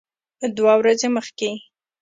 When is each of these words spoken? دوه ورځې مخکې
دوه 0.55 0.73
ورځې 0.79 1.07
مخکې 1.15 1.49